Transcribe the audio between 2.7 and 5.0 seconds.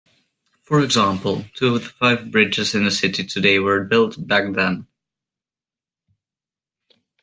in the city today were built back then.